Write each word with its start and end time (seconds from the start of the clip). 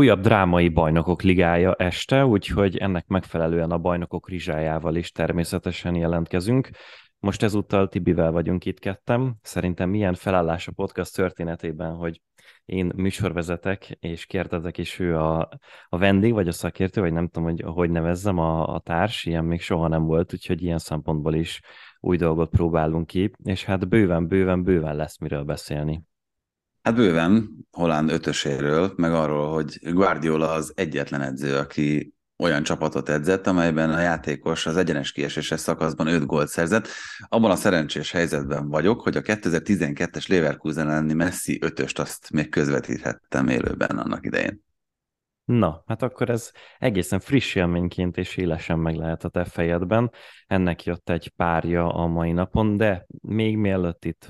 Újabb 0.00 0.20
drámai 0.20 0.68
bajnokok 0.68 1.22
ligája 1.22 1.74
este, 1.74 2.26
úgyhogy 2.26 2.76
ennek 2.76 3.06
megfelelően 3.06 3.70
a 3.70 3.78
bajnokok 3.78 4.28
rizsájával 4.28 4.94
is 4.94 5.10
természetesen 5.10 5.94
jelentkezünk. 5.94 6.68
Most 7.18 7.42
ezúttal 7.42 7.88
Tibivel 7.88 8.30
vagyunk 8.30 8.64
itt 8.64 8.78
kettem. 8.78 9.34
Szerintem 9.42 9.90
milyen 9.90 10.14
felállás 10.14 10.68
a 10.68 10.72
podcast 10.72 11.14
történetében, 11.14 11.94
hogy 11.94 12.20
én 12.64 12.92
műsorvezetek, 12.96 13.96
és 13.98 14.26
kérdezek, 14.26 14.78
és 14.78 14.98
ő 14.98 15.16
a, 15.16 15.48
a 15.88 15.98
vendég, 15.98 16.32
vagy 16.32 16.48
a 16.48 16.52
szakértő, 16.52 17.00
vagy 17.00 17.12
nem 17.12 17.28
tudom, 17.28 17.48
hogy 17.48 17.62
hogy 17.66 17.90
nevezzem, 17.90 18.38
a, 18.38 18.74
a 18.74 18.78
társ, 18.78 19.24
ilyen 19.24 19.44
még 19.44 19.60
soha 19.60 19.88
nem 19.88 20.04
volt, 20.04 20.32
úgyhogy 20.32 20.62
ilyen 20.62 20.78
szempontból 20.78 21.34
is 21.34 21.60
új 22.00 22.16
dolgot 22.16 22.50
próbálunk 22.50 23.06
ki, 23.06 23.30
és 23.44 23.64
hát 23.64 23.88
bőven, 23.88 24.28
bőven, 24.28 24.62
bőven 24.62 24.96
lesz 24.96 25.18
miről 25.18 25.42
beszélni. 25.42 26.08
Hát 26.82 26.94
bőven 26.94 27.66
Holland 27.70 28.10
ötöséről, 28.10 28.92
meg 28.96 29.12
arról, 29.12 29.52
hogy 29.52 29.78
Guardiola 29.82 30.50
az 30.50 30.72
egyetlen 30.76 31.22
edző, 31.22 31.56
aki 31.56 32.14
olyan 32.40 32.62
csapatot 32.62 33.08
edzett, 33.08 33.46
amelyben 33.46 33.90
a 33.90 34.00
játékos 34.00 34.66
az 34.66 34.76
egyenes 34.76 35.12
kieséses 35.12 35.60
szakaszban 35.60 36.06
5 36.06 36.26
gólt 36.26 36.48
szerzett. 36.48 36.88
Abban 37.28 37.50
a 37.50 37.56
szerencsés 37.56 38.10
helyzetben 38.10 38.68
vagyok, 38.68 39.00
hogy 39.00 39.16
a 39.16 39.20
2012-es 39.20 40.28
Leverkusen 40.28 40.90
elleni 40.90 41.12
Messi 41.12 41.58
ötöst 41.62 41.98
azt 41.98 42.30
még 42.30 42.48
közvetíthettem 42.48 43.48
élőben 43.48 43.98
annak 43.98 44.26
idején. 44.26 44.62
Na, 45.44 45.82
hát 45.86 46.02
akkor 46.02 46.30
ez 46.30 46.50
egészen 46.78 47.20
friss 47.20 47.54
élményként 47.54 48.16
és 48.16 48.36
élesen 48.36 48.78
meg 48.78 48.94
lehet 48.94 49.24
a 49.24 49.28
te 49.28 49.44
fejedben. 49.44 50.10
Ennek 50.46 50.84
jött 50.84 51.10
egy 51.10 51.28
párja 51.36 51.94
a 51.94 52.06
mai 52.06 52.32
napon, 52.32 52.76
de 52.76 53.06
még 53.20 53.56
mielőtt 53.56 54.04
itt 54.04 54.28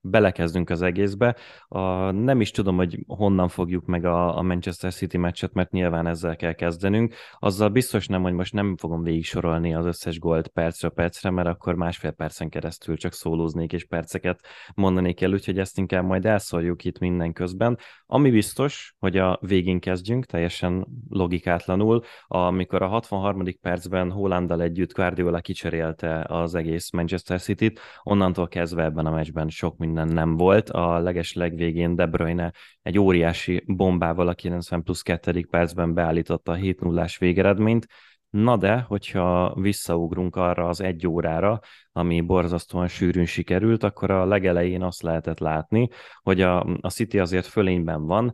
belekezdünk 0.00 0.70
az 0.70 0.82
egészbe. 0.82 1.36
A, 1.68 2.10
nem 2.10 2.40
is 2.40 2.50
tudom, 2.50 2.76
hogy 2.76 2.98
honnan 3.06 3.48
fogjuk 3.48 3.86
meg 3.86 4.04
a, 4.04 4.38
a 4.38 4.42
Manchester 4.42 4.92
City 4.92 5.16
meccset, 5.16 5.52
mert 5.52 5.70
nyilván 5.70 6.06
ezzel 6.06 6.36
kell 6.36 6.52
kezdenünk. 6.52 7.14
Azzal 7.38 7.68
biztos 7.68 8.06
nem, 8.06 8.22
hogy 8.22 8.32
most 8.32 8.52
nem 8.52 8.76
fogom 8.76 9.02
végig 9.02 9.24
sorolni 9.24 9.74
az 9.74 9.86
összes 9.86 10.18
gólt 10.18 10.48
percről 10.48 10.90
percre, 10.90 11.30
mert 11.30 11.48
akkor 11.48 11.74
másfél 11.74 12.10
percen 12.10 12.48
keresztül 12.48 12.96
csak 12.96 13.12
szólóznék 13.12 13.72
és 13.72 13.84
perceket 13.84 14.40
mondanék 14.74 15.20
el, 15.20 15.32
úgyhogy 15.32 15.58
ezt 15.58 15.78
inkább 15.78 16.04
majd 16.04 16.26
elszorjuk 16.26 16.84
itt 16.84 16.98
minden 16.98 17.32
közben. 17.32 17.78
Ami 18.06 18.30
biztos, 18.30 18.94
hogy 18.98 19.16
a 19.16 19.38
végén 19.40 19.80
kezdjünk, 19.80 20.26
teljesen 20.26 20.86
logikátlanul, 21.08 22.02
amikor 22.26 22.82
a 22.82 22.86
63. 22.86 23.44
percben 23.60 24.10
Hollandal 24.10 24.62
együtt 24.62 24.92
Guardiola 24.92 25.40
kicserélte 25.40 26.24
az 26.28 26.54
egész 26.54 26.90
Manchester 26.90 27.40
City-t, 27.40 27.80
onnantól 28.02 28.48
kezdve 28.48 28.84
ebben 28.84 29.06
a 29.06 29.10
meccsben 29.10 29.48
sok 29.48 29.76
minden 29.76 29.89
nem 29.92 30.36
volt. 30.36 30.70
A 30.70 30.98
leges 30.98 31.32
legvégén 31.32 31.94
De 31.94 32.06
Bruyne 32.06 32.52
egy 32.82 32.98
óriási 32.98 33.62
bombával 33.66 34.28
a 34.28 34.34
90 34.34 34.82
plusz 34.82 35.02
2. 35.02 35.46
percben 35.50 35.94
beállította 35.94 36.52
a 36.52 36.54
7 36.54 36.80
0 36.80 37.06
végeredményt, 37.18 37.86
Na 38.30 38.56
de, 38.56 38.80
hogyha 38.80 39.54
visszaugrunk 39.54 40.36
arra 40.36 40.68
az 40.68 40.80
egy 40.80 41.06
órára, 41.06 41.60
ami 41.92 42.20
borzasztóan 42.20 42.88
sűrűn 42.88 43.26
sikerült, 43.26 43.82
akkor 43.82 44.10
a 44.10 44.24
legelején 44.24 44.82
azt 44.82 45.02
lehetett 45.02 45.38
látni, 45.38 45.88
hogy 46.22 46.40
a, 46.40 46.64
a 46.80 46.90
City 46.90 47.18
azért 47.18 47.46
fölényben 47.46 48.06
van, 48.06 48.32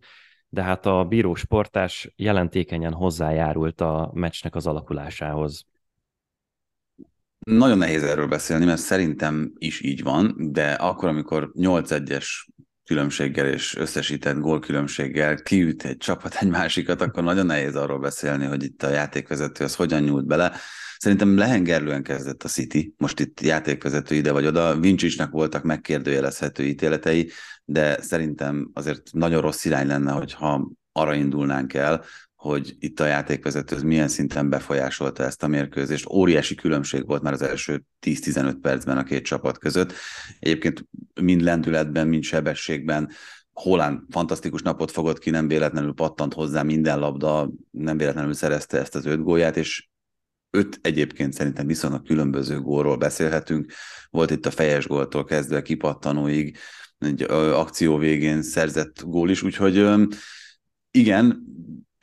de 0.48 0.62
hát 0.62 0.86
a 0.86 1.04
bíró 1.04 1.34
sportás 1.34 2.12
jelentékenyen 2.16 2.92
hozzájárult 2.92 3.80
a 3.80 4.10
meccsnek 4.14 4.54
az 4.54 4.66
alakulásához. 4.66 5.66
Nagyon 7.50 7.78
nehéz 7.78 8.02
erről 8.02 8.27
beszélni, 8.27 8.64
mert 8.64 8.80
szerintem 8.80 9.52
is 9.58 9.83
így 9.83 10.02
van, 10.02 10.34
de 10.39 10.72
akkor, 10.72 11.08
amikor 11.08 11.50
8-1-es 11.55 12.27
különbséggel 12.84 13.47
és 13.47 13.77
összesített 13.77 14.39
gólkülönbséggel 14.39 15.36
kiüt 15.36 15.84
egy 15.84 15.97
csapat 15.97 16.34
egy 16.34 16.48
másikat, 16.48 17.00
akkor 17.00 17.22
nagyon 17.22 17.47
nehéz 17.47 17.77
arról 17.77 17.98
beszélni, 17.98 18.44
hogy 18.44 18.62
itt 18.62 18.83
a 18.83 18.89
játékvezető 18.89 19.64
az 19.64 19.74
hogyan 19.74 20.02
nyúlt 20.02 20.27
bele. 20.27 20.52
Szerintem 20.98 21.36
lehengerlően 21.36 22.02
kezdett 22.02 22.42
a 22.42 22.48
City, 22.48 22.95
most 22.96 23.20
itt 23.20 23.40
játékvezető 23.40 24.14
ide 24.14 24.33
vagy 24.33 24.46
oda, 24.46 24.80
Vincicsnak 24.80 25.30
voltak 25.30 25.63
megkérdőjelezhető 25.63 26.64
ítéletei, 26.64 27.30
de 27.64 28.02
szerintem 28.02 28.70
azért 28.73 29.13
nagyon 29.13 29.40
rossz 29.40 29.64
irány 29.64 29.86
lenne, 29.86 30.13
hogyha 30.13 30.70
arra 30.92 31.14
indulnánk 31.14 31.74
el, 31.74 32.05
hogy 32.46 32.77
itt 32.79 33.01
a 33.01 33.07
játékvezető 33.07 33.83
milyen 33.83 34.08
szinten 34.08 34.48
befolyásolta 34.48 35.23
ezt 35.23 35.42
a 35.42 35.46
mérkőzést. 35.46 36.08
Óriási 36.08 36.55
különbség 36.55 37.07
volt 37.07 37.23
már 37.23 37.33
az 37.33 37.42
első 37.42 37.83
10-15 38.07 38.57
percben 38.61 38.98
a 38.98 39.02
két 39.02 39.24
csapat 39.24 39.58
között. 39.58 39.92
Egyébként 40.39 40.89
mind 41.20 41.40
lendületben, 41.40 42.08
mind 42.08 42.23
sebességben 42.23 43.11
Holland 43.52 44.01
fantasztikus 44.11 44.62
napot 44.62 44.90
fogott 44.90 45.18
ki, 45.18 45.30
nem 45.30 45.48
véletlenül 45.48 45.92
pattant 45.92 46.34
hozzá 46.34 46.62
minden 46.62 46.98
labda, 46.98 47.51
nem 47.70 47.96
véletlenül 47.96 48.34
szerezte 48.34 48.78
ezt 48.78 48.95
az 48.95 49.07
öt 49.07 49.23
gólját, 49.23 49.57
és 49.57 49.89
öt 50.51 50.78
egyébként 50.83 51.33
szerintem 51.33 51.67
viszonylag 51.67 52.07
különböző 52.07 52.61
gólról 52.61 52.96
beszélhetünk. 52.96 53.73
Volt 54.11 54.30
itt 54.30 54.46
a 54.46 54.51
fejes 54.51 54.86
góltól 54.86 55.24
kezdve 55.24 55.63
kipattanóig, 55.63 56.57
egy 56.98 57.23
akció 57.23 57.96
végén 57.96 58.42
szerzett 58.42 59.02
gól 59.05 59.30
is, 59.30 59.42
úgyhogy 59.42 59.86
igen, 60.90 61.45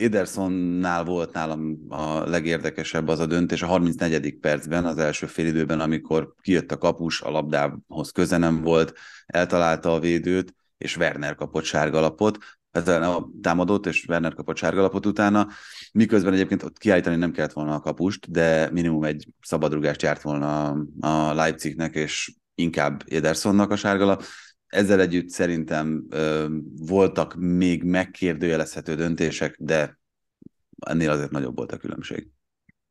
Edersonnál 0.04 1.04
volt 1.04 1.34
nálam 1.34 1.78
a 1.90 2.30
legérdekesebb 2.30 3.08
az 3.08 3.20
a 3.20 3.26
döntés 3.26 3.62
a 3.62 3.66
34. 3.66 4.40
percben, 4.40 4.86
az 4.86 4.98
első 4.98 5.26
félidőben, 5.26 5.80
amikor 5.80 6.34
kijött 6.42 6.72
a 6.72 6.78
kapus, 6.78 7.22
a 7.22 7.32
labdához 7.32 8.12
köze 8.12 8.38
nem 8.38 8.62
volt, 8.62 8.94
eltalálta 9.26 9.94
a 9.94 10.00
védőt, 10.00 10.56
és 10.78 10.98
Werner 10.98 11.36
kapott 11.36 11.64
sárgalapot, 11.64 12.38
hát 12.72 12.88
a 12.88 13.30
támadott, 13.42 13.86
és 13.86 14.06
Werner 14.08 14.34
kapott 14.34 14.58
sárgalapot 14.58 15.06
utána, 15.06 15.48
miközben 15.92 16.34
egyébként 16.34 16.64
ott 16.64 16.78
kiállítani 16.78 17.16
nem 17.16 17.32
kellett 17.32 17.54
volna 17.54 17.76
a 17.76 17.80
kapust, 17.80 18.32
de 18.32 18.70
minimum 18.72 19.04
egy 19.04 19.28
szabadrugást 19.42 20.02
járt 20.02 20.22
volna 20.22 20.70
a 21.00 21.34
Leipzignek, 21.34 21.96
és 21.96 22.34
inkább 22.56 23.04
Edersonnak 23.08 23.72
a 23.72 23.76
sárgalap 23.76 24.24
ezzel 24.74 25.00
együtt 25.00 25.30
szerintem 25.30 26.06
ö, 26.10 26.48
voltak 26.78 27.36
még 27.36 27.84
megkérdőjelezhető 27.84 28.96
döntések, 28.96 29.56
de 29.60 30.00
ennél 30.86 31.10
azért 31.10 31.32
nagyobb 31.32 31.56
volt 31.56 31.72
a 31.72 31.78
különbség. 31.78 32.28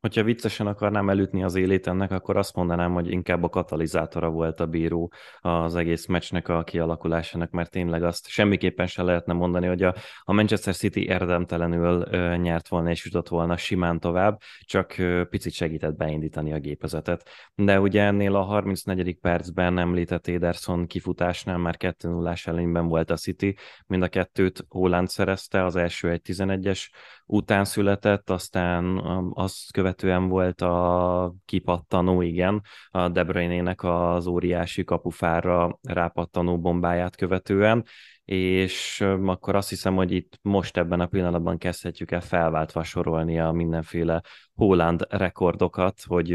Hogyha 0.02 0.22
viccesen 0.22 0.66
akarnám 0.66 1.10
elütni 1.10 1.42
az 1.42 1.54
élét 1.54 1.86
ennek, 1.86 2.10
akkor 2.10 2.36
azt 2.36 2.54
mondanám, 2.54 2.92
hogy 2.92 3.10
inkább 3.10 3.42
a 3.42 3.48
katalizátora 3.48 4.30
volt 4.30 4.60
a 4.60 4.66
bíró 4.66 5.12
az 5.40 5.76
egész 5.76 6.06
meccsnek 6.06 6.48
a 6.48 6.62
kialakulásának, 6.62 7.50
mert 7.50 7.70
tényleg 7.70 8.02
azt 8.02 8.28
semmiképpen 8.28 8.86
se 8.86 9.02
lehetne 9.02 9.32
mondani, 9.32 9.66
hogy 9.66 9.82
a, 9.82 9.94
Manchester 10.24 10.74
City 10.74 11.04
érdemtelenül 11.04 12.06
ö, 12.10 12.36
nyert 12.36 12.68
volna 12.68 12.90
és 12.90 13.04
jutott 13.04 13.28
volna 13.28 13.56
simán 13.56 14.00
tovább, 14.00 14.40
csak 14.60 14.98
ö, 14.98 15.24
picit 15.30 15.52
segített 15.52 15.96
beindítani 15.96 16.52
a 16.52 16.58
gépezetet. 16.58 17.28
De 17.54 17.80
ugye 17.80 18.02
ennél 18.02 18.34
a 18.34 18.42
34. 18.42 19.18
percben 19.20 19.78
említett 19.78 20.26
Ederson 20.26 20.86
kifutásnál 20.86 21.58
már 21.58 21.76
2 21.76 22.08
0 22.08 22.34
előnyben 22.44 22.86
volt 22.88 23.10
a 23.10 23.16
City, 23.16 23.56
mind 23.86 24.02
a 24.02 24.08
kettőt 24.08 24.64
Holland 24.68 25.08
szerezte, 25.08 25.64
az 25.64 25.76
első 25.76 26.10
egy 26.10 26.22
11-es 26.24 26.88
után 27.32 27.64
született, 27.64 28.30
aztán 28.30 28.98
azt 29.34 29.72
követően 29.72 30.28
volt 30.28 30.60
a 30.60 31.34
kipattanó, 31.44 32.22
igen, 32.22 32.62
a 32.90 33.08
De 33.08 33.24
Bruyne-nek 33.24 33.82
az 33.82 34.26
óriási 34.26 34.84
kapufára 34.84 35.78
rápattanó 35.82 36.60
bombáját 36.60 37.16
követően, 37.16 37.84
és 38.24 39.00
akkor 39.24 39.54
azt 39.54 39.68
hiszem, 39.68 39.94
hogy 39.94 40.12
itt 40.12 40.38
most 40.42 40.76
ebben 40.76 41.00
a 41.00 41.06
pillanatban 41.06 41.58
kezdhetjük 41.58 42.10
el 42.10 42.20
felváltva 42.20 42.82
sorolni 42.82 43.40
a 43.40 43.50
mindenféle 43.50 44.22
Holland 44.54 45.06
rekordokat, 45.08 46.00
hogy 46.06 46.28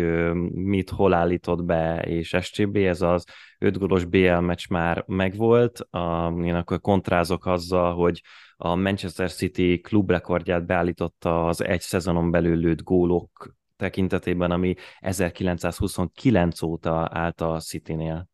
mit 0.52 0.90
hol 0.90 1.14
állított 1.14 1.64
be, 1.64 2.02
és 2.02 2.36
SCB, 2.42 2.76
ez 2.76 3.02
az 3.02 3.26
5 3.58 3.78
gólos 3.78 4.06
BL 4.06 4.38
meccs 4.40 4.68
már 4.70 5.04
megvolt, 5.08 5.88
én 6.44 6.56
akkor 6.56 6.82
kontrázok 6.82 7.46
azzal, 7.46 7.94
hogy 7.94 8.22
a 8.58 8.76
Manchester 8.76 9.32
City 9.32 9.80
klubrekordját 9.80 10.66
beállította 10.66 11.48
az 11.48 11.64
egy 11.64 11.82
szezonon 11.82 12.32
belül 12.32 12.56
lőtt 12.56 12.84
gólok 12.84 13.56
tekintetében, 13.76 14.52
ami 14.52 14.74
1929 15.00 16.62
óta 16.62 17.10
állt 17.12 17.42
a 17.42 17.60
City-nél. 17.60 18.28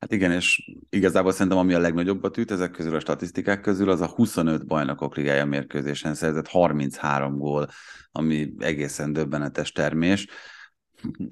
Hát 0.00 0.12
igen, 0.12 0.32
és 0.32 0.70
igazából 0.90 1.32
szerintem 1.32 1.58
ami 1.58 1.74
a 1.74 1.78
legnagyobbat 1.78 2.36
üt 2.36 2.50
ezek 2.50 2.70
közül 2.70 2.94
a 2.94 3.00
statisztikák 3.00 3.60
közül, 3.60 3.90
az 3.90 4.00
a 4.00 4.06
25 4.06 4.66
bajnokok 4.66 5.16
ligája 5.16 5.44
mérkőzésen 5.44 6.14
szerzett 6.14 6.46
33 6.46 7.38
gól, 7.38 7.68
ami 8.12 8.52
egészen 8.58 9.12
döbbenetes 9.12 9.72
termés. 9.72 10.26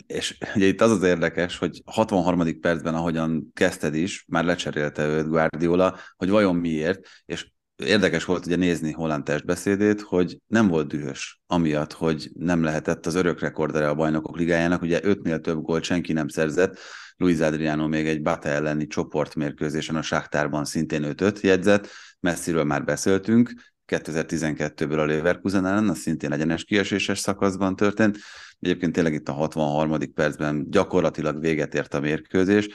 És 0.06 0.38
ugye 0.54 0.66
itt 0.66 0.80
az 0.80 0.90
az 0.90 1.02
érdekes, 1.02 1.58
hogy 1.58 1.82
63. 1.84 2.60
percben, 2.60 2.94
ahogyan 2.94 3.50
kezdted 3.54 3.94
is, 3.94 4.24
már 4.28 4.44
lecserélte 4.44 5.06
őt 5.06 5.28
Guardiola, 5.28 5.96
hogy 6.16 6.28
vajon 6.28 6.56
miért, 6.56 7.08
és 7.24 7.50
érdekes 7.76 8.24
volt 8.24 8.46
ugye 8.46 8.56
nézni 8.56 8.92
Holland 8.92 9.24
testbeszédét, 9.24 10.00
hogy 10.00 10.38
nem 10.46 10.68
volt 10.68 10.88
dühös, 10.88 11.40
amiatt, 11.46 11.92
hogy 11.92 12.30
nem 12.34 12.62
lehetett 12.62 13.06
az 13.06 13.14
örök 13.14 13.40
rekordere 13.40 13.88
a 13.88 13.94
bajnokok 13.94 14.36
ligájának, 14.36 14.82
ugye 14.82 15.00
ötnél 15.02 15.40
több 15.40 15.62
gólt 15.62 15.84
senki 15.84 16.12
nem 16.12 16.28
szerzett, 16.28 16.78
Luis 17.18 17.38
Adriano 17.38 17.88
még 17.88 18.06
egy 18.06 18.22
Bata 18.22 18.48
elleni 18.48 18.86
csoportmérkőzésen 18.86 19.96
a 19.96 20.02
Sáktárban 20.02 20.64
szintén 20.64 21.02
ötöt 21.02 21.40
jegyzett, 21.40 21.88
messziről 22.20 22.64
már 22.64 22.84
beszéltünk, 22.84 23.52
2012-ből 23.86 24.98
a 24.98 25.04
Leverkusen 25.04 25.66
ellen, 25.66 25.88
az 25.88 25.98
szintén 25.98 26.32
egyenes 26.32 26.64
kieséses 26.64 27.18
szakaszban 27.18 27.76
történt. 27.76 28.18
Egyébként 28.60 28.92
tényleg 28.92 29.12
itt 29.12 29.28
a 29.28 29.32
63. 29.32 30.12
percben 30.14 30.70
gyakorlatilag 30.70 31.40
véget 31.40 31.74
ért 31.74 31.94
a 31.94 32.00
mérkőzés, 32.00 32.68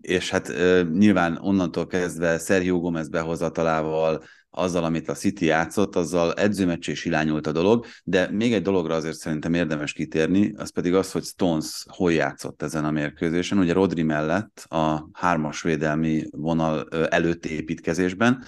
és 0.00 0.30
hát 0.30 0.52
nyilván 0.92 1.36
onnantól 1.36 1.86
kezdve 1.86 2.38
Sergio 2.38 2.80
Gomez 2.80 3.08
behozatalával, 3.08 4.22
azzal, 4.56 4.84
amit 4.84 5.08
a 5.08 5.14
City 5.14 5.44
játszott, 5.44 5.96
azzal 5.96 6.32
edzőmeccsé 6.32 6.92
is 6.92 7.04
irányult 7.04 7.46
a 7.46 7.52
dolog, 7.52 7.86
de 8.04 8.30
még 8.30 8.52
egy 8.52 8.62
dologra 8.62 8.94
azért 8.94 9.16
szerintem 9.16 9.54
érdemes 9.54 9.92
kitérni, 9.92 10.52
az 10.56 10.70
pedig 10.70 10.94
az, 10.94 11.12
hogy 11.12 11.24
Stones 11.24 11.84
hol 11.88 12.12
játszott 12.12 12.62
ezen 12.62 12.84
a 12.84 12.90
mérkőzésen. 12.90 13.58
Ugye 13.58 13.72
Rodri 13.72 14.02
mellett 14.02 14.66
a 14.68 15.08
hármas 15.12 15.62
védelmi 15.62 16.24
vonal 16.30 16.88
előtti 16.88 17.50
építkezésben, 17.50 18.44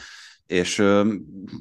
és 0.47 0.81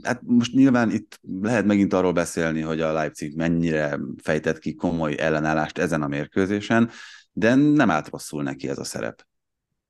hát 0.02 0.22
most 0.24 0.54
nyilván 0.54 0.92
itt 0.92 1.20
lehet 1.42 1.66
megint 1.66 1.94
arról 1.94 2.14
beszélni, 2.14 2.62
hogy 2.62 2.82
a 2.82 2.92
Leipzig 2.92 3.36
mennyire 3.36 4.00
fejtett 4.24 4.60
ki 4.60 4.74
komoly 4.74 5.16
ellenállást 5.18 5.78
ezen 5.78 6.02
a 6.02 6.08
mérkőzésen, 6.08 6.90
de 7.32 7.56
nem 7.56 7.90
állt 7.90 8.10
rosszul 8.10 8.44
neki 8.44 8.70
ez 8.70 8.78
a 8.78 8.84
szerep. 8.84 9.27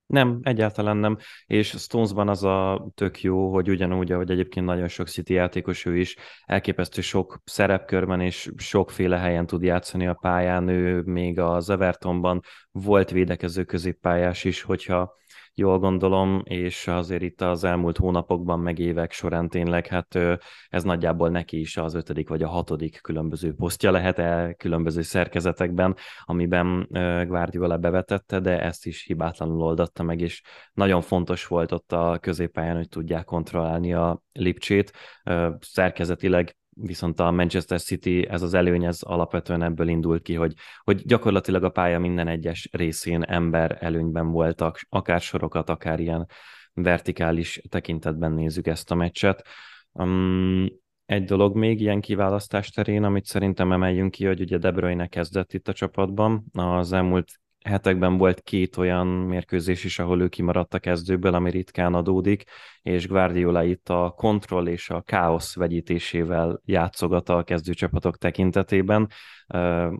Nem, 0.08 0.40
egyáltalán 0.42 0.98
nem. 0.98 1.18
És 1.46 1.68
Stonesban 1.68 2.30
az 2.30 2.44
a 2.44 2.88
tök 2.96 3.22
jó, 3.22 3.54
hogy 3.54 3.70
ugyanúgy, 3.70 4.12
ahogy 4.12 4.32
egyébként 4.32 4.66
nagyon 4.66 4.88
sok 4.88 5.08
City 5.08 5.34
játékos 5.34 5.86
ő 5.86 5.98
is, 5.98 6.16
elképesztő 6.46 7.02
sok 7.02 7.42
szerepkörben 7.46 8.22
és 8.22 8.52
sokféle 8.58 9.18
helyen 9.18 9.46
tud 9.46 9.62
játszani 9.64 10.08
a 10.08 10.14
pályán. 10.14 10.68
Ő 10.68 11.02
még 11.02 11.40
az 11.40 11.70
Evertonban 11.70 12.42
volt 12.72 13.10
védekező 13.10 13.64
középpályás 13.64 14.44
is, 14.44 14.62
hogyha 14.62 15.16
jól 15.60 15.80
gondolom, 15.80 16.42
és 16.44 16.88
azért 16.88 17.22
itt 17.22 17.42
az 17.42 17.64
elmúlt 17.64 17.98
hónapokban, 17.98 18.60
meg 18.60 18.80
évek 18.80 19.12
során 19.12 19.50
tényleg, 19.50 19.88
hát 19.88 20.20
ez 20.70 20.84
nagyjából 20.84 21.30
neki 21.30 21.60
is 21.60 21.78
az 21.78 21.94
ötödik 21.94 22.30
vagy 22.30 22.44
a 22.44 22.48
hatodik 22.48 23.00
különböző 23.02 23.54
posztja 23.54 23.92
lehet 23.92 24.20
el 24.20 24.54
különböző 24.54 25.02
szerkezetekben, 25.02 25.96
amiben 26.24 26.88
Guardiola 27.28 27.78
bevetette, 27.78 28.40
de 28.40 28.62
ezt 28.62 28.86
is 28.86 29.04
hibátlanul 29.04 29.62
oldatta 29.62 30.04
meg, 30.04 30.22
és 30.22 30.42
nagyon 30.74 31.02
fontos 31.02 31.48
volt 31.48 31.72
ott 31.72 31.92
a 31.92 32.18
középpályán, 32.22 32.76
hogy 32.76 32.90
tudják 32.90 33.26
kontrollálni 33.26 33.94
a 33.94 34.22
Lipcsét. 34.32 34.92
Szerkezetileg 35.60 36.58
viszont 36.80 37.20
a 37.20 37.32
Manchester 37.32 37.82
City, 37.82 38.28
ez 38.28 38.42
az 38.42 38.54
előny, 38.54 38.86
ez 38.86 39.02
alapvetően 39.02 39.64
ebből 39.64 39.88
indult 39.88 40.22
ki, 40.22 40.34
hogy, 40.34 40.54
hogy 40.84 41.06
gyakorlatilag 41.06 41.64
a 41.64 41.70
pálya 41.70 42.00
minden 42.00 42.28
egyes 42.28 42.70
részén 42.72 43.24
ember 43.24 43.78
előnyben 43.80 44.32
voltak, 44.32 44.80
akár 44.90 45.22
sorokat, 45.22 45.70
akár 45.70 46.00
ilyen 46.00 46.26
vertikális 46.74 47.62
tekintetben 47.70 48.32
nézzük 48.32 48.68
ezt 48.68 48.92
a 48.92 48.96
meccset. 48.96 49.48
Um, 49.92 50.68
egy 51.06 51.24
dolog 51.24 51.56
még 51.56 51.82
ilyen 51.82 52.02
kiválasztás 52.02 52.70
terén, 52.70 53.04
amit 53.04 53.26
szerintem 53.26 53.72
emeljünk 53.72 54.12
ki, 54.12 54.26
hogy 54.26 54.42
ugye 54.42 54.58
De 54.58 54.72
Bruyne 54.72 55.08
kezdett 55.08 55.54
itt 55.54 55.68
a 55.68 55.74
csapatban. 55.74 56.46
Az 56.54 56.94
elmúlt 56.94 57.40
hetekben 57.68 58.18
volt 58.18 58.42
két 58.42 58.78
olyan 58.78 59.08
mérkőzés 59.08 59.84
is, 59.84 60.00
ahol 60.00 60.22
ő 60.22 60.28
kimaradt 60.28 60.74
a 60.74 60.80
kezdőből, 60.80 61.34
ami 61.34 61.50
ritkán 61.50 61.94
adódik, 61.94 62.44
és 62.82 63.08
Guardiola 63.08 63.64
itt 63.64 63.90
a 63.90 64.14
kontroll 64.16 64.68
és 64.68 64.90
a 64.90 65.02
káosz 65.02 65.56
vegyítésével 65.56 66.62
játszogatta 66.66 67.38
a 67.38 67.44
kezdőcsapatok 67.44 68.18
tekintetében. 68.18 69.10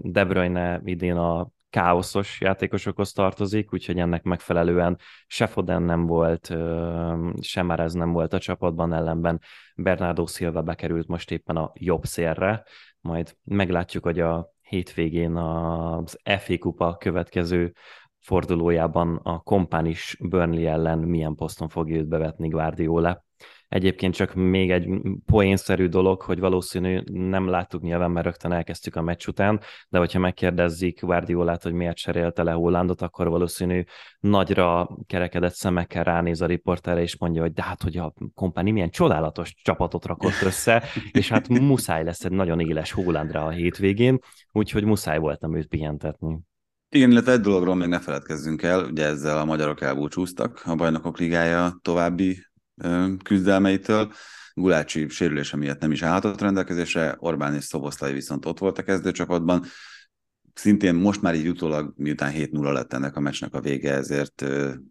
De 0.02 0.26
Bruyne 0.26 0.82
idén 0.84 1.16
a 1.16 1.50
káoszos 1.70 2.42
játékosokhoz 2.42 3.12
tartozik, 3.12 3.74
úgyhogy 3.74 4.00
ennek 4.00 4.24
megfelelően 4.24 4.98
se 5.28 5.48
Foden 5.48 5.84
nem 5.84 6.06
volt, 6.06 6.56
sem 7.42 7.66
már 7.66 7.80
ez 7.80 7.94
nem 7.94 8.12
volt 8.12 8.34
a 8.34 8.40
csapatban, 8.40 8.94
ellenben 8.94 9.42
Bernardo 9.76 10.26
Silva 10.26 10.62
bekerült 10.62 11.08
most 11.08 11.32
éppen 11.32 11.56
a 11.56 11.72
jobb 11.74 12.04
szélre, 12.04 12.64
majd 13.02 13.36
meglátjuk, 13.44 14.04
hogy 14.04 14.20
a 14.20 14.56
hétvégén 14.68 15.36
az 15.36 16.20
FA 16.40 16.58
Kupa 16.58 16.98
következő 17.00 17.74
fordulójában 18.20 19.16
a 19.16 19.40
kompánis 19.40 20.18
Burnley 20.20 20.66
ellen 20.66 21.00
milyen 21.00 21.36
poszton 21.36 21.68
fogja 21.68 21.98
őt 21.98 22.08
bevetni 22.08 22.48
Guardiola. 22.48 23.26
Egyébként 23.68 24.14
csak 24.14 24.34
még 24.34 24.72
egy 24.72 24.90
poénszerű 25.26 25.88
dolog, 25.88 26.22
hogy 26.22 26.40
valószínű 26.40 27.02
nem 27.12 27.48
láttuk 27.48 27.82
nyilván, 27.82 28.12
mert 28.12 28.26
rögtön 28.26 28.52
elkezdtük 28.52 28.96
a 28.96 29.02
meccs 29.02 29.28
után, 29.28 29.60
de 29.90 29.98
hogyha 29.98 30.20
megkérdezzük 30.20 31.00
Guardiolát, 31.00 31.64
hogy 31.64 31.74
miért 31.74 31.98
cserélte 31.98 32.44
le 32.44 32.52
Hollandot, 32.52 33.02
akkor 33.02 33.30
valószínű 33.30 33.84
nagyra 34.20 34.90
kerekedett 35.08 35.54
szemekkel 35.54 36.04
ránéz 36.04 36.42
a 36.42 36.46
riporterre, 36.46 37.02
és 37.02 37.18
mondja, 37.18 37.42
hogy 37.42 37.54
de 37.54 37.64
hát, 37.64 37.82
hogy 37.82 37.98
a 37.98 38.14
kompáni 38.34 38.72
milyen 38.72 38.90
csodálatos 38.90 39.56
csapatot 39.64 40.06
rakott 40.06 40.42
össze, 40.44 40.84
és 41.12 41.30
hát 41.30 41.48
muszáj 41.48 42.04
lesz 42.04 42.26
egy 42.26 42.32
nagyon 42.32 42.60
éles 42.60 42.92
Hollandra 42.92 43.46
a 43.46 43.50
hétvégén, 43.50 44.20
úgyhogy 44.52 44.84
muszáj 44.84 45.20
voltam 45.20 45.56
őt 45.56 45.68
pihentetni. 45.68 46.40
Igen, 46.90 47.12
illetve 47.12 47.32
egy 47.32 47.40
dologról 47.40 47.76
még 47.76 47.88
ne 47.88 48.00
feledkezzünk 48.00 48.62
el, 48.62 48.84
ugye 48.84 49.06
ezzel 49.06 49.38
a 49.38 49.46
magyarok 49.46 49.82
elbúcsúztak 49.82 50.62
a 50.66 50.76
bajnokok 50.76 51.18
ligája 51.18 51.80
további 51.82 52.46
küzdelmeitől. 53.24 54.12
Gulácsi 54.54 55.10
sérülése 55.10 55.58
miatt 55.58 55.80
nem 55.80 55.92
is 55.92 56.02
állhatott 56.02 56.42
rendelkezésre, 56.42 57.16
Orbán 57.20 57.56
és 57.56 57.64
Szoboszlai 57.64 58.14
viszont 58.14 58.46
ott 58.46 58.60
volt 58.60 58.78
a 58.78 58.84
kezdőcsapatban. 58.84 59.66
Szintén 60.54 60.96
most 60.96 61.22
már 61.22 61.36
így 61.36 61.48
utólag, 61.48 61.94
miután 61.96 62.34
7-0 62.36 62.74
lett 62.74 62.94
ennek 62.94 63.16
a 63.16 63.20
meccsnek 63.20 63.54
a 63.54 63.62
vége, 63.62 63.94
ezért 63.94 64.46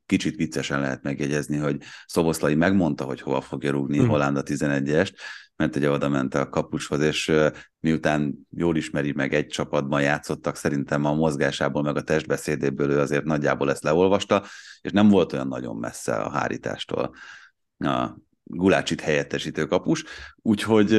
kicsit 0.06 0.36
viccesen 0.36 0.80
lehet 0.80 1.02
megjegyezni, 1.02 1.56
hogy 1.56 1.76
Szoboszlai 2.06 2.54
megmondta, 2.54 3.04
hogy 3.04 3.20
hova 3.20 3.40
fogja 3.40 3.70
rúgni 3.70 3.98
hmm. 3.98 4.08
Holland 4.08 4.36
a 4.36 4.42
11-est, 4.42 5.12
mert 5.56 5.76
ugye 5.76 5.90
oda 5.90 6.08
ment 6.08 6.34
a 6.34 6.48
kapushoz, 6.48 7.00
és 7.00 7.32
miután 7.80 8.34
jól 8.50 8.76
ismeri 8.76 9.12
meg 9.12 9.34
egy 9.34 9.46
csapatban 9.46 10.02
játszottak, 10.02 10.56
szerintem 10.56 11.04
a 11.04 11.14
mozgásából, 11.14 11.82
meg 11.82 11.96
a 11.96 12.02
testbeszédéből 12.02 12.90
ő 12.90 12.98
azért 12.98 13.24
nagyjából 13.24 13.70
ezt 13.70 13.82
leolvasta, 13.82 14.44
és 14.80 14.92
nem 14.92 15.08
volt 15.08 15.32
olyan 15.32 15.48
nagyon 15.48 15.76
messze 15.76 16.14
a 16.14 16.30
hárítástól 16.30 17.14
a 17.78 18.16
Gulácsit 18.42 19.00
helyettesítő 19.00 19.66
kapus, 19.66 20.04
úgyhogy 20.36 20.92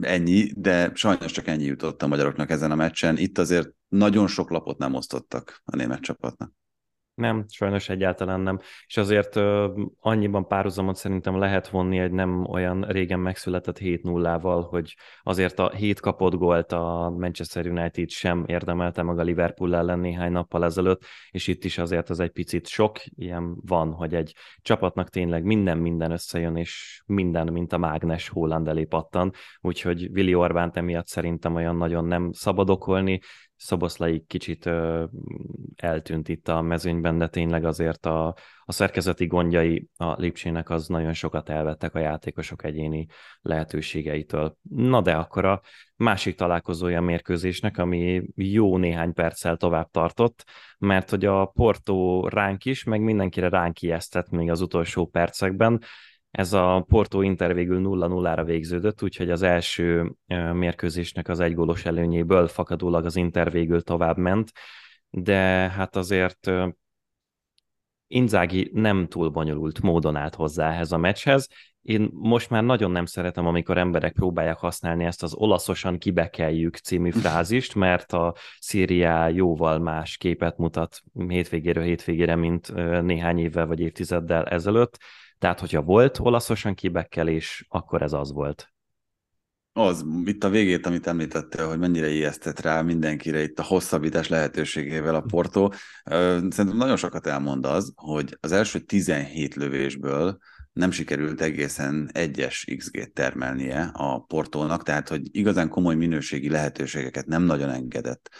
ennyi, 0.00 0.52
de 0.56 0.90
sajnos 0.94 1.32
csak 1.32 1.46
ennyi 1.46 1.64
jutott 1.64 2.02
a 2.02 2.06
magyaroknak 2.06 2.50
ezen 2.50 2.70
a 2.70 2.74
meccsen. 2.74 3.16
Itt 3.16 3.38
azért 3.38 3.70
nagyon 3.88 4.26
sok 4.26 4.50
lapot 4.50 4.78
nem 4.78 4.94
osztottak 4.94 5.60
a 5.64 5.76
német 5.76 6.00
csapatnak. 6.00 6.52
Nem, 7.14 7.44
sajnos 7.48 7.88
egyáltalán 7.88 8.40
nem. 8.40 8.58
És 8.86 8.96
azért 8.96 9.36
uh, 9.36 9.70
annyiban 10.00 10.46
párhuzamot 10.46 10.96
szerintem 10.96 11.38
lehet 11.38 11.68
vonni 11.68 11.98
egy 11.98 12.10
nem 12.10 12.44
olyan 12.44 12.84
régen 12.88 13.20
megszületett 13.20 13.78
7-0-val, 13.80 14.66
hogy 14.68 14.96
azért 15.22 15.58
a 15.58 15.70
7 15.70 16.00
kapott 16.00 16.34
gólt 16.34 16.72
a 16.72 17.14
Manchester 17.18 17.66
United 17.66 18.08
sem 18.10 18.44
érdemelte 18.46 19.02
meg 19.02 19.18
a 19.18 19.22
Liverpool 19.22 19.74
ellen 19.74 19.98
néhány 19.98 20.32
nappal 20.32 20.64
ezelőtt, 20.64 21.04
és 21.30 21.46
itt 21.46 21.64
is 21.64 21.78
azért 21.78 22.10
az 22.10 22.20
egy 22.20 22.30
picit 22.30 22.66
sok 22.66 22.98
ilyen 23.16 23.56
van, 23.60 23.92
hogy 23.92 24.14
egy 24.14 24.34
csapatnak 24.62 25.08
tényleg 25.08 25.44
minden-minden 25.44 26.10
összejön, 26.10 26.56
és 26.56 27.02
minden, 27.06 27.52
mint 27.52 27.72
a 27.72 27.78
mágnes 27.78 28.28
Holland 28.28 28.68
elé 28.68 28.84
pattan, 28.84 29.32
úgyhogy 29.60 30.08
Willi 30.12 30.34
Orbánt 30.34 30.76
emiatt 30.76 31.06
szerintem 31.06 31.54
olyan 31.54 31.76
nagyon 31.76 32.04
nem 32.04 32.32
szabad 32.32 32.70
okolni, 32.70 33.20
Szoboszlai 33.64 34.24
kicsit 34.26 34.66
ö, 34.66 35.04
eltűnt 35.76 36.28
itt 36.28 36.48
a 36.48 36.60
mezőnyben, 36.60 37.18
de 37.18 37.28
tényleg 37.28 37.64
azért 37.64 38.06
a, 38.06 38.26
a 38.64 38.72
szerkezeti 38.72 39.26
gondjai 39.26 39.88
a 39.96 40.12
Lipcsének 40.12 40.70
az 40.70 40.88
nagyon 40.88 41.12
sokat 41.12 41.48
elvettek 41.48 41.94
a 41.94 41.98
játékosok 41.98 42.64
egyéni 42.64 43.06
lehetőségeitől. 43.40 44.56
Na 44.70 45.00
de 45.00 45.14
akkor 45.16 45.44
a 45.44 45.60
másik 45.96 46.36
találkozója 46.36 47.00
mérkőzésnek, 47.00 47.78
ami 47.78 48.22
jó 48.36 48.76
néhány 48.76 49.12
perccel 49.12 49.56
tovább 49.56 49.90
tartott, 49.90 50.44
mert 50.78 51.10
hogy 51.10 51.24
a 51.24 51.44
Porto 51.44 52.28
ránk 52.28 52.64
is, 52.64 52.84
meg 52.84 53.00
mindenkire 53.00 53.48
ránk 53.48 53.82
ijesztett 53.82 54.30
még 54.30 54.50
az 54.50 54.60
utolsó 54.60 55.06
percekben, 55.06 55.80
ez 56.34 56.52
a 56.52 56.84
Porto 56.88 57.22
Inter 57.22 57.54
végül 57.54 57.80
0-0-ra 57.84 58.42
végződött, 58.44 59.02
úgyhogy 59.02 59.30
az 59.30 59.42
első 59.42 60.14
mérkőzésnek 60.52 61.28
az 61.28 61.40
egygólos 61.40 61.84
előnyéből 61.84 62.46
fakadólag 62.48 63.04
az 63.04 63.16
Inter 63.16 63.50
végül 63.50 63.82
tovább 63.82 64.16
ment, 64.16 64.52
de 65.10 65.36
hát 65.68 65.96
azért 65.96 66.50
Inzági 68.06 68.70
nem 68.72 69.06
túl 69.08 69.28
bonyolult 69.28 69.80
módon 69.80 70.16
állt 70.16 70.34
hozzá 70.34 70.70
ehhez 70.70 70.92
a 70.92 70.96
meccshez. 70.96 71.48
Én 71.82 72.10
most 72.12 72.50
már 72.50 72.64
nagyon 72.64 72.90
nem 72.90 73.04
szeretem, 73.04 73.46
amikor 73.46 73.78
emberek 73.78 74.12
próbálják 74.12 74.58
használni 74.58 75.04
ezt 75.04 75.22
az 75.22 75.34
olaszosan 75.34 75.98
kibekeljük 75.98 76.76
című 76.76 77.10
frázist, 77.10 77.74
mert 77.74 78.12
a 78.12 78.34
Szíriá 78.58 79.28
jóval 79.28 79.78
más 79.78 80.16
képet 80.16 80.58
mutat 80.58 81.00
hétvégéről 81.28 81.84
hétvégére, 81.84 82.34
mint 82.34 82.74
néhány 83.02 83.38
évvel 83.38 83.66
vagy 83.66 83.80
évtizeddel 83.80 84.44
ezelőtt 84.44 84.98
tehát, 85.44 85.60
hogyha 85.60 85.82
volt 85.82 86.18
olaszosan 86.18 86.74
kibekkelés, 86.74 87.66
akkor 87.68 88.02
ez 88.02 88.12
az 88.12 88.32
volt. 88.32 88.68
Az, 89.72 90.04
itt 90.24 90.44
a 90.44 90.48
végét, 90.48 90.86
amit 90.86 91.06
említettél, 91.06 91.68
hogy 91.68 91.78
mennyire 91.78 92.08
ijesztett 92.08 92.60
rá 92.60 92.82
mindenkire 92.82 93.42
itt 93.42 93.58
a 93.58 93.62
hosszabbítás 93.62 94.28
lehetőségével 94.28 95.14
a 95.14 95.20
Porto. 95.20 95.68
Szerintem 96.04 96.76
nagyon 96.76 96.96
sokat 96.96 97.26
elmond 97.26 97.66
az, 97.66 97.92
hogy 97.96 98.36
az 98.40 98.52
első 98.52 98.78
17 98.78 99.54
lövésből 99.54 100.38
nem 100.72 100.90
sikerült 100.90 101.40
egészen 101.40 102.10
egyes 102.12 102.64
XG-t 102.76 103.12
termelnie 103.12 103.90
a 103.92 104.18
Portónak, 104.18 104.82
tehát 104.82 105.08
hogy 105.08 105.36
igazán 105.36 105.68
komoly 105.68 105.94
minőségi 105.94 106.50
lehetőségeket 106.50 107.26
nem 107.26 107.42
nagyon 107.42 107.70
engedett 107.70 108.30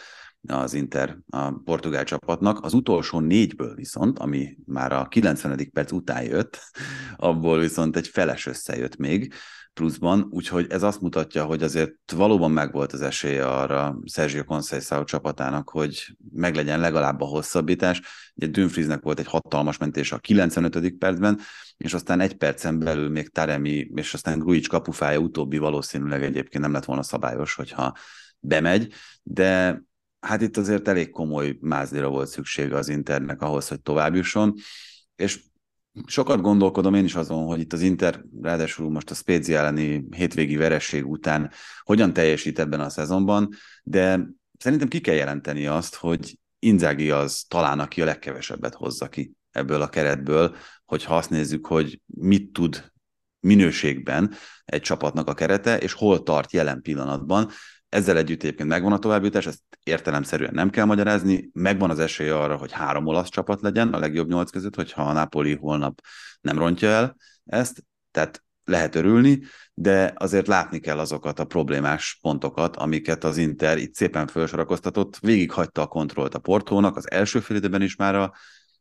az 0.46 0.74
Inter 0.74 1.18
a 1.28 1.50
portugál 1.50 2.04
csapatnak. 2.04 2.64
Az 2.64 2.74
utolsó 2.74 3.20
négyből 3.20 3.74
viszont, 3.74 4.18
ami 4.18 4.56
már 4.66 4.92
a 4.92 5.08
90. 5.08 5.70
perc 5.72 5.92
után 5.92 6.22
jött, 6.22 6.60
abból 7.16 7.58
viszont 7.58 7.96
egy 7.96 8.08
feles 8.08 8.46
összejött 8.46 8.96
még 8.96 9.34
pluszban, 9.74 10.26
úgyhogy 10.30 10.66
ez 10.70 10.82
azt 10.82 11.00
mutatja, 11.00 11.44
hogy 11.44 11.62
azért 11.62 12.12
valóban 12.12 12.50
megvolt 12.50 12.92
az 12.92 13.02
esélye 13.02 13.46
arra 13.46 13.98
Sergio 14.04 14.44
Conceição 14.44 15.04
csapatának, 15.04 15.68
hogy 15.68 16.16
meglegyen 16.32 16.80
legalább 16.80 17.20
a 17.20 17.24
hosszabbítás. 17.24 18.00
Ugye 18.34 18.46
Dumfriesnek 18.46 19.02
volt 19.02 19.18
egy 19.18 19.26
hatalmas 19.26 19.78
mentés 19.78 20.12
a 20.12 20.18
95. 20.18 20.98
percben, 20.98 21.40
és 21.76 21.94
aztán 21.94 22.20
egy 22.20 22.34
percen 22.34 22.78
belül 22.78 23.08
még 23.08 23.28
Taremi, 23.28 23.90
és 23.94 24.14
aztán 24.14 24.38
Grujic 24.38 24.66
kapufája 24.66 25.18
utóbbi 25.18 25.58
valószínűleg 25.58 26.22
egyébként 26.22 26.62
nem 26.62 26.72
lett 26.72 26.84
volna 26.84 27.02
szabályos, 27.02 27.54
hogyha 27.54 27.96
bemegy, 28.40 28.92
de 29.22 29.82
hát 30.24 30.42
itt 30.42 30.56
azért 30.56 30.88
elég 30.88 31.10
komoly 31.10 31.56
mázlira 31.60 32.08
volt 32.08 32.28
szüksége 32.28 32.76
az 32.76 32.88
Internek 32.88 33.42
ahhoz, 33.42 33.68
hogy 33.68 33.80
tovább 33.80 34.14
jusson, 34.14 34.54
és 35.16 35.40
sokat 36.06 36.40
gondolkodom 36.40 36.94
én 36.94 37.04
is 37.04 37.14
azon, 37.14 37.46
hogy 37.46 37.60
itt 37.60 37.72
az 37.72 37.80
Inter, 37.80 38.24
ráadásul 38.42 38.90
most 38.90 39.10
a 39.10 39.14
Spezia 39.14 39.58
elleni 39.58 40.06
hétvégi 40.10 40.56
veresség 40.56 41.06
után 41.06 41.50
hogyan 41.82 42.12
teljesít 42.12 42.58
ebben 42.58 42.80
a 42.80 42.88
szezonban, 42.88 43.48
de 43.82 44.28
szerintem 44.58 44.88
ki 44.88 45.00
kell 45.00 45.14
jelenteni 45.14 45.66
azt, 45.66 45.94
hogy 45.94 46.38
Inzági 46.58 47.10
az 47.10 47.44
talán, 47.48 47.80
aki 47.80 48.02
a 48.02 48.04
legkevesebbet 48.04 48.74
hozza 48.74 49.08
ki 49.08 49.32
ebből 49.50 49.82
a 49.82 49.88
keretből, 49.88 50.56
hogyha 50.84 51.16
azt 51.16 51.30
nézzük, 51.30 51.66
hogy 51.66 52.00
mit 52.06 52.52
tud 52.52 52.92
minőségben 53.40 54.34
egy 54.64 54.80
csapatnak 54.80 55.28
a 55.28 55.34
kerete, 55.34 55.78
és 55.78 55.92
hol 55.92 56.22
tart 56.22 56.52
jelen 56.52 56.82
pillanatban. 56.82 57.50
Ezzel 57.94 58.16
együtt 58.16 58.42
egyébként 58.42 58.68
megvan 58.68 58.92
a 58.92 58.98
továbbjutás, 58.98 59.46
ezt 59.46 59.62
értelemszerűen 59.82 60.54
nem 60.54 60.70
kell 60.70 60.84
magyarázni, 60.84 61.50
megvan 61.52 61.90
az 61.90 61.98
esély 61.98 62.28
arra, 62.28 62.56
hogy 62.56 62.72
három 62.72 63.06
olasz 63.06 63.28
csapat 63.28 63.60
legyen 63.60 63.92
a 63.92 63.98
legjobb 63.98 64.28
nyolc 64.28 64.50
között, 64.50 64.74
hogyha 64.74 65.02
a 65.02 65.12
Napoli 65.12 65.54
holnap 65.54 66.00
nem 66.40 66.58
rontja 66.58 66.88
el 66.88 67.16
ezt, 67.44 67.84
tehát 68.10 68.44
lehet 68.64 68.94
örülni, 68.94 69.42
de 69.74 70.12
azért 70.16 70.46
látni 70.46 70.78
kell 70.78 70.98
azokat 70.98 71.38
a 71.38 71.44
problémás 71.44 72.18
pontokat, 72.22 72.76
amiket 72.76 73.24
az 73.24 73.36
Inter 73.36 73.78
itt 73.78 73.94
szépen 73.94 74.26
felsorakoztatott, 74.26 75.18
végighagyta 75.18 75.82
a 75.82 75.86
kontrollt 75.86 76.34
a 76.34 76.38
Portónak, 76.38 76.96
az 76.96 77.10
első 77.10 77.40
fél 77.40 77.82
is 77.82 77.96
már 77.96 78.14
a 78.14 78.32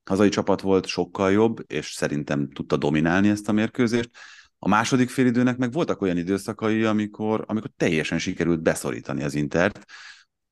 hazai 0.04 0.30
csapat 0.30 0.62
volt 0.62 0.86
sokkal 0.86 1.32
jobb, 1.32 1.64
és 1.68 1.92
szerintem 1.92 2.50
tudta 2.52 2.78
dominálni 2.78 3.30
ezt 3.30 3.50
a 3.50 3.52
mérkőzést, 3.52 4.10
a 4.66 4.68
második 4.68 5.10
félidőnek 5.10 5.58
meg 5.58 5.72
voltak 5.72 6.02
olyan 6.02 6.18
időszakai, 6.18 6.84
amikor, 6.84 7.44
amikor 7.48 7.70
teljesen 7.78 8.20
sikerült 8.20 8.62
beszorítani 8.62 9.24
az 9.24 9.36
Intert, 9.36 9.86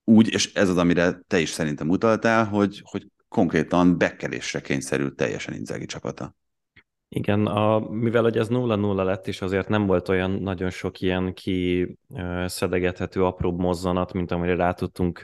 úgy, 0.04 0.34
és 0.34 0.54
ez 0.54 0.70
az, 0.70 0.78
amire 0.78 1.20
te 1.28 1.40
is 1.40 1.50
szerintem 1.50 1.90
utaltál, 1.90 2.46
hogy, 2.46 2.82
hogy 2.84 3.08
konkrétan 3.28 3.98
bekkelésre 3.98 4.62
kényszerült 4.62 5.16
teljesen 5.16 5.54
Inzaghi 5.54 5.86
csapata. 5.86 6.36
Igen, 7.10 7.46
a, 7.46 7.80
mivel 7.80 8.24
hogy 8.24 8.38
ez 8.38 8.48
0-0 8.50 9.04
lett, 9.04 9.28
és 9.28 9.42
azért 9.42 9.70
nem 9.70 9.86
volt 9.86 10.10
olyan 10.10 10.32
nagyon 10.32 10.70
sok 10.70 11.00
ilyen 11.00 11.34
ki 11.34 11.88
szedegethető 12.46 13.24
apróbb 13.24 13.60
mozzanat, 13.60 14.14
mint 14.14 14.32
amire 14.32 14.56
rá 14.56 14.72
tudtunk 14.72 15.22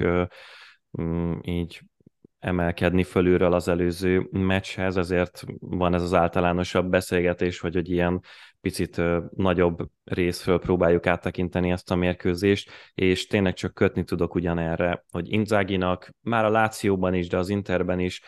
mm, 1.02 1.34
így 1.42 1.82
emelkedni 2.40 3.04
fölülről 3.04 3.54
az 3.54 3.68
előző 3.68 4.28
meccshez, 4.32 4.98
ezért 4.98 5.44
van 5.60 5.94
ez 5.94 6.02
az 6.02 6.14
általánosabb 6.14 6.90
beszélgetés, 6.90 7.60
hogy, 7.60 7.74
hogy 7.74 7.90
ilyen 7.90 8.22
picit 8.62 9.02
nagyobb 9.36 9.90
részről 10.04 10.60
próbáljuk 10.60 11.08
áttekinteni 11.08 11.72
ezt 11.72 11.92
a 11.92 11.96
mérkőzést, 11.96 12.72
és 12.94 13.28
tényleg 13.28 13.54
csak 13.54 13.74
kötni 13.74 14.04
tudok 14.04 14.36
ugyanerre, 14.36 15.04
hogy 15.12 15.32
Inzáginak 15.32 16.10
már 16.22 16.46
a 16.46 16.50
Lációban 16.50 17.14
is, 17.14 17.28
de 17.28 17.38
az 17.38 17.50
Interben 17.50 18.00
is 18.00 18.22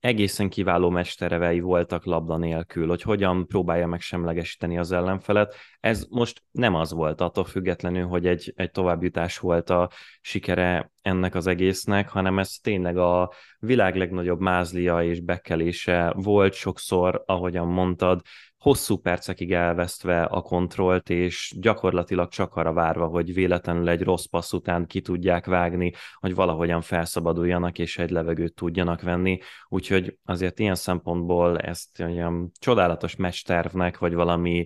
egészen 0.00 0.48
kiváló 0.48 0.90
mesterevei 0.90 1.60
voltak 1.60 2.04
labda 2.04 2.36
nélkül, 2.36 2.88
hogy 2.88 3.02
hogyan 3.02 3.46
próbálja 3.46 3.86
meg 3.86 4.00
semlegesíteni 4.00 4.78
az 4.78 4.92
ellenfelet. 4.92 5.54
Ez 5.80 6.06
most 6.10 6.42
nem 6.50 6.74
az 6.74 6.92
volt, 6.92 7.20
attól 7.20 7.44
függetlenül, 7.44 8.06
hogy 8.06 8.26
egy, 8.26 8.52
egy 8.56 8.70
továbbjutás 8.70 9.38
volt 9.38 9.70
a 9.70 9.90
sikere 10.20 10.91
ennek 11.02 11.34
az 11.34 11.46
egésznek, 11.46 12.08
hanem 12.08 12.38
ez 12.38 12.50
tényleg 12.62 12.96
a 12.96 13.32
világ 13.58 13.96
legnagyobb 13.96 14.40
mázlia 14.40 15.02
és 15.02 15.20
bekelése 15.20 16.12
volt 16.16 16.52
sokszor, 16.52 17.22
ahogyan 17.26 17.66
mondtad, 17.66 18.20
hosszú 18.62 18.96
percekig 18.96 19.52
elvesztve 19.52 20.22
a 20.22 20.40
kontrollt, 20.40 21.10
és 21.10 21.54
gyakorlatilag 21.60 22.28
csak 22.28 22.54
arra 22.54 22.72
várva, 22.72 23.06
hogy 23.06 23.34
véletlenül 23.34 23.88
egy 23.88 24.02
rossz 24.02 24.24
passz 24.24 24.52
után 24.52 24.86
ki 24.86 25.00
tudják 25.00 25.46
vágni, 25.46 25.92
hogy 26.14 26.34
valahogyan 26.34 26.80
felszabaduljanak, 26.80 27.78
és 27.78 27.98
egy 27.98 28.10
levegőt 28.10 28.54
tudjanak 28.54 29.02
venni. 29.02 29.38
Úgyhogy 29.68 30.18
azért 30.24 30.58
ilyen 30.58 30.74
szempontból 30.74 31.58
ezt 31.58 32.00
olyan 32.00 32.50
csodálatos 32.58 33.16
mestervnek, 33.16 33.98
vagy 33.98 34.14
valami 34.14 34.64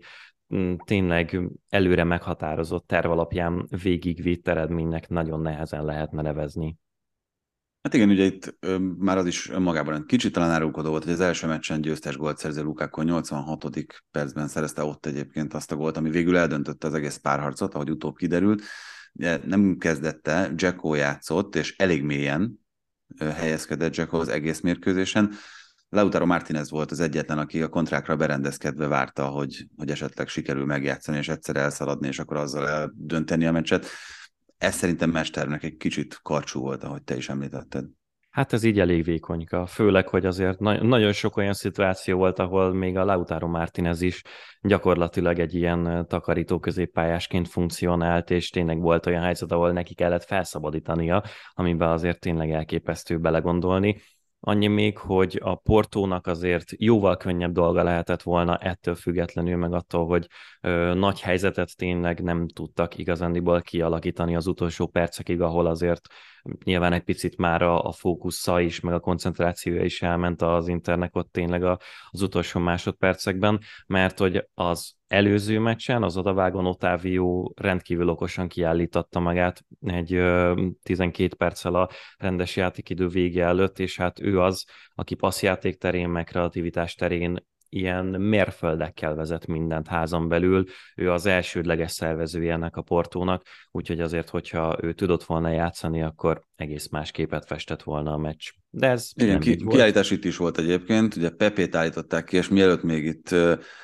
tényleg 0.84 1.40
előre 1.68 2.04
meghatározott 2.04 2.86
terv 2.86 3.10
alapján 3.10 3.66
végigvitt 3.82 4.48
eredménynek 4.48 5.08
nagyon 5.08 5.40
nehezen 5.40 5.84
lehetne 5.84 6.22
nevezni. 6.22 6.76
Hát 7.82 7.94
igen, 7.94 8.08
ugye 8.08 8.24
itt 8.24 8.56
már 8.98 9.18
az 9.18 9.26
is 9.26 9.50
önmagában 9.50 9.94
egy 9.94 10.04
kicsit 10.04 10.32
talán 10.32 10.50
árulkodó 10.50 10.90
volt, 10.90 11.04
hogy 11.04 11.12
az 11.12 11.20
első 11.20 11.46
meccsen 11.46 11.80
győztes 11.80 12.16
gólt 12.16 12.38
szerző 12.38 12.62
Lukáko 12.62 13.02
86. 13.02 13.64
percben 14.10 14.48
szerezte 14.48 14.84
ott 14.84 15.06
egyébként 15.06 15.54
azt 15.54 15.72
a 15.72 15.76
gólt, 15.76 15.96
ami 15.96 16.10
végül 16.10 16.36
eldöntötte 16.36 16.86
az 16.86 16.94
egész 16.94 17.16
párharcot, 17.16 17.74
ahogy 17.74 17.90
utóbb 17.90 18.16
kiderült. 18.16 18.62
Ugye 19.12 19.40
nem 19.44 19.76
kezdette, 19.76 20.52
Jacko 20.56 20.94
játszott, 20.94 21.54
és 21.56 21.76
elég 21.76 22.02
mélyen 22.02 22.66
helyezkedett 23.18 23.96
Jacko 23.96 24.18
az 24.18 24.28
egész 24.28 24.60
mérkőzésen. 24.60 25.32
Lautaro 25.88 26.26
Martinez 26.26 26.70
volt 26.70 26.90
az 26.90 27.00
egyetlen, 27.00 27.38
aki 27.38 27.62
a 27.62 27.68
kontrákra 27.68 28.16
berendezkedve 28.16 28.86
várta, 28.86 29.26
hogy, 29.26 29.66
hogy 29.76 29.90
esetleg 29.90 30.28
sikerül 30.28 30.64
megjátszani, 30.64 31.18
és 31.18 31.28
egyszer 31.28 31.56
elszaladni, 31.56 32.06
és 32.06 32.18
akkor 32.18 32.36
azzal 32.36 32.68
eldönteni 32.68 33.46
a 33.46 33.52
meccset 33.52 33.86
ez 34.58 34.74
szerintem 34.74 35.10
mesternek 35.10 35.62
egy 35.62 35.76
kicsit 35.76 36.18
karcsú 36.22 36.60
volt, 36.60 36.84
ahogy 36.84 37.02
te 37.02 37.16
is 37.16 37.28
említetted. 37.28 37.84
Hát 38.30 38.52
ez 38.52 38.62
így 38.62 38.80
elég 38.80 39.04
vékonyka, 39.04 39.66
főleg, 39.66 40.08
hogy 40.08 40.26
azért 40.26 40.58
na- 40.58 40.82
nagyon 40.82 41.12
sok 41.12 41.36
olyan 41.36 41.52
szituáció 41.52 42.18
volt, 42.18 42.38
ahol 42.38 42.74
még 42.74 42.96
a 42.96 43.04
Lautaro 43.04 43.48
Martinez 43.48 44.00
is 44.00 44.22
gyakorlatilag 44.60 45.38
egy 45.38 45.54
ilyen 45.54 46.06
takarító 46.08 46.58
középpályásként 46.58 47.48
funkcionált, 47.48 48.30
és 48.30 48.50
tényleg 48.50 48.80
volt 48.80 49.06
olyan 49.06 49.22
helyzet, 49.22 49.52
ahol 49.52 49.72
neki 49.72 49.94
kellett 49.94 50.24
felszabadítania, 50.24 51.22
amiben 51.54 51.88
azért 51.88 52.20
tényleg 52.20 52.50
elképesztő 52.50 53.18
belegondolni. 53.18 54.00
Annyi 54.48 54.66
még, 54.66 54.98
hogy 54.98 55.40
a 55.42 55.54
Portónak 55.54 56.26
azért 56.26 56.72
jóval 56.76 57.16
könnyebb 57.16 57.52
dolga 57.52 57.82
lehetett 57.82 58.22
volna 58.22 58.56
ettől 58.56 58.94
függetlenül, 58.94 59.56
meg 59.56 59.72
attól, 59.72 60.06
hogy 60.06 60.26
ö, 60.60 60.94
nagy 60.94 61.20
helyzetet 61.20 61.76
tényleg 61.76 62.22
nem 62.22 62.48
tudtak 62.48 62.98
igazándiból 62.98 63.60
kialakítani 63.60 64.36
az 64.36 64.46
utolsó 64.46 64.86
percekig, 64.86 65.40
ahol 65.40 65.66
azért 65.66 66.06
nyilván 66.64 66.92
egy 66.92 67.02
picit 67.02 67.36
már 67.36 67.62
a, 67.62 67.82
a 67.82 67.92
fókusza 67.92 68.60
is, 68.60 68.80
meg 68.80 68.94
a 68.94 69.00
koncentrációja 69.00 69.84
is 69.84 70.02
elment 70.02 70.42
az 70.42 70.68
internek 70.68 71.16
ott 71.16 71.32
tényleg 71.32 71.64
a, 71.64 71.78
az 72.10 72.22
utolsó 72.22 72.60
másodpercekben, 72.60 73.60
mert 73.86 74.18
hogy 74.18 74.48
az 74.54 74.94
előző 75.08 75.58
meccsen 75.58 76.02
az 76.02 76.16
odavágon 76.16 76.66
Otávio 76.66 77.50
rendkívül 77.54 78.08
okosan 78.08 78.48
kiállította 78.48 79.20
magát 79.20 79.64
egy 79.80 80.14
ö, 80.14 80.62
12 80.82 81.34
perccel 81.34 81.74
a 81.74 81.88
rendes 82.16 82.56
játékidő 82.56 83.08
vége 83.08 83.44
előtt, 83.44 83.78
és 83.78 83.96
hát 83.96 84.20
ő 84.20 84.40
az, 84.40 84.64
aki 84.94 85.14
passzjáték 85.14 85.76
terén, 85.76 86.08
meg 86.08 86.24
kreativitás 86.24 86.94
terén 86.94 87.44
ilyen 87.68 88.04
mérföldekkel 88.06 89.14
vezet 89.14 89.46
mindent 89.46 89.88
házon 89.88 90.28
belül. 90.28 90.64
Ő 90.96 91.10
az 91.12 91.26
elsődleges 91.26 91.92
szervezője 91.92 92.52
ennek 92.52 92.76
a 92.76 92.82
portónak, 92.82 93.46
úgyhogy 93.70 94.00
azért, 94.00 94.28
hogyha 94.28 94.76
ő 94.80 94.92
tudott 94.92 95.24
volna 95.24 95.48
játszani, 95.48 96.02
akkor 96.02 96.42
egész 96.56 96.88
más 96.88 97.10
képet 97.10 97.46
festett 97.46 97.82
volna 97.82 98.12
a 98.12 98.16
meccs. 98.16 98.50
De 98.70 98.88
ez 98.88 99.10
Igen, 99.14 99.40
ki, 99.40 99.56
kiállítás 99.56 100.10
itt 100.10 100.24
is 100.24 100.36
volt 100.36 100.58
egyébként, 100.58 101.16
ugye 101.16 101.30
Pepét 101.30 101.74
állították 101.74 102.24
ki, 102.24 102.36
és 102.36 102.48
mielőtt 102.48 102.82
még 102.82 103.04
itt 103.04 103.34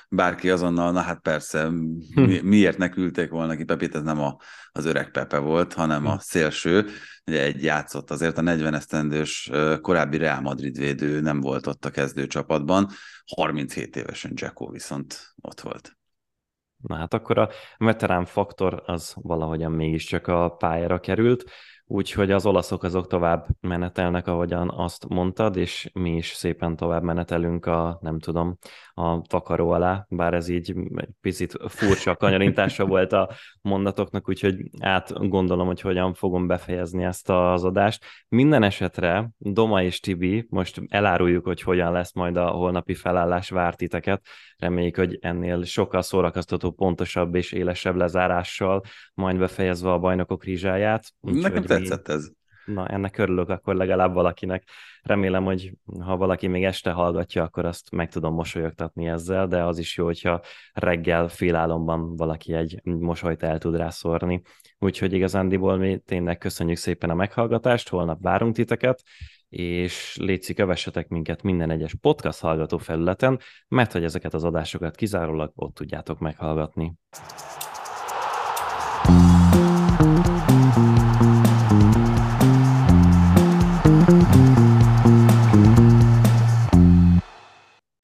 bárki 0.08 0.50
azonnal, 0.50 0.92
na 0.92 1.00
hát 1.00 1.20
persze, 1.20 1.70
mi, 1.70 2.38
hm. 2.38 2.46
miért 2.46 2.78
ne 2.78 2.88
küldték 2.88 3.30
volna 3.30 3.56
ki 3.56 3.64
Pepét, 3.64 3.94
ez 3.94 4.02
nem 4.02 4.20
a, 4.20 4.36
az 4.72 4.84
öreg 4.84 5.10
Pepe 5.10 5.38
volt, 5.38 5.72
hanem 5.72 6.06
a 6.06 6.12
hm. 6.12 6.18
szélső, 6.18 6.86
ugye 7.26 7.42
egy 7.42 7.62
játszott 7.62 8.10
azért 8.10 8.38
a 8.38 8.42
40 8.42 8.74
esztendős 8.74 9.50
korábbi 9.80 10.16
Real 10.16 10.40
Madrid 10.40 10.78
védő 10.78 11.20
nem 11.20 11.40
volt 11.40 11.66
ott 11.66 11.84
a 11.84 11.90
kezdőcsapatban, 11.90 12.88
37 13.34 13.96
évesen 13.96 14.32
Jacko 14.34 14.70
viszont 14.70 15.34
ott 15.40 15.60
volt. 15.60 15.96
Na 16.76 16.96
hát 16.96 17.14
akkor 17.14 17.38
a 17.38 17.48
veterán 17.78 18.24
faktor 18.24 18.82
az 18.86 19.14
valahogyan 19.14 19.72
mégiscsak 19.72 20.26
a 20.26 20.48
pályára 20.48 21.00
került 21.00 21.44
úgyhogy 21.92 22.30
az 22.30 22.46
olaszok 22.46 22.82
azok 22.82 23.06
tovább 23.06 23.46
menetelnek, 23.61 24.26
ahogyan 24.26 24.70
azt 24.70 25.08
mondtad, 25.08 25.56
és 25.56 25.90
mi 25.92 26.16
is 26.16 26.26
szépen 26.26 26.76
tovább 26.76 27.02
menetelünk 27.02 27.66
a, 27.66 27.99
nem 28.00 28.18
tudom, 28.18 28.58
a 28.94 29.20
takaró 29.20 29.70
alá, 29.70 30.06
bár 30.08 30.34
ez 30.34 30.49
így 30.49 30.75
egy 30.96 31.08
picit 31.20 31.56
furcsa 31.68 32.16
kanyarintása 32.16 32.87
volt 32.87 33.12
a 33.12 33.30
mondatoknak, 33.61 34.28
úgyhogy 34.28 34.70
át 34.80 35.28
gondolom, 35.28 35.66
hogy 35.66 35.80
hogyan 35.80 36.14
fogom 36.14 36.46
befejezni 36.46 37.04
ezt 37.04 37.30
az 37.30 37.64
adást. 37.64 38.04
Minden 38.28 38.62
esetre 38.62 39.30
Doma 39.38 39.82
és 39.82 40.00
Tibi, 40.00 40.46
most 40.49 40.82
eláruljuk, 40.88 41.44
hogy 41.44 41.62
hogyan 41.62 41.92
lesz 41.92 42.12
majd 42.12 42.37
a 42.37 42.46
holnapi 42.46 42.94
felállás 42.94 43.50
vártiteket, 43.50 44.26
reméljük, 44.58 44.96
hogy 44.96 45.18
ennél 45.20 45.64
sokkal 45.64 46.02
szórakoztató, 46.02 46.70
pontosabb 46.70 47.34
és 47.34 47.52
élesebb 47.52 47.96
lezárással, 47.96 48.80
majd 49.14 49.38
befejezve 49.38 49.92
a 49.92 49.99
bajnokok 49.99 50.44
rizsáját. 50.44 51.04
Nekem 51.20 51.62
tetszett 51.88 52.08
ez. 52.08 52.30
Na, 52.64 52.86
ennek 52.86 53.18
örülök 53.18 53.48
akkor 53.48 53.74
legalább 53.74 54.14
valakinek. 54.14 54.64
Remélem, 55.02 55.44
hogy 55.44 55.72
ha 56.00 56.16
valaki 56.16 56.46
még 56.46 56.64
este 56.64 56.90
hallgatja, 56.90 57.42
akkor 57.42 57.64
azt 57.64 57.90
meg 57.90 58.10
tudom 58.10 58.34
mosolyogtatni 58.34 59.08
ezzel, 59.08 59.46
de 59.46 59.64
az 59.64 59.78
is 59.78 59.96
jó, 59.96 60.04
hogyha 60.04 60.40
reggel 60.72 61.28
félálomban 61.28 62.16
valaki 62.16 62.52
egy 62.52 62.80
mosolyt 62.84 63.42
el 63.42 63.58
tud 63.58 63.76
rászórni. 63.76 64.42
Úgyhogy 64.78 65.12
igazándiból 65.12 65.76
mi 65.76 65.98
tényleg 65.98 66.38
köszönjük 66.38 66.76
szépen 66.76 67.10
a 67.10 67.14
meghallgatást, 67.14 67.88
holnap 67.88 68.22
várunk 68.22 68.54
titeket, 68.54 69.02
és 69.48 70.16
létszik, 70.20 70.56
kövessetek 70.56 71.08
minket 71.08 71.42
minden 71.42 71.70
egyes 71.70 71.94
podcast 72.00 72.40
hallgató 72.40 72.78
felületen, 72.78 73.38
mert 73.68 73.92
hogy 73.92 74.04
ezeket 74.04 74.34
az 74.34 74.44
adásokat 74.44 74.96
kizárólag 74.96 75.52
ott 75.54 75.74
tudjátok 75.74 76.18
meghallgatni. 76.18 76.94